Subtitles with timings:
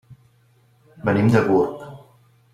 [1.11, 1.87] Venim de Gurb.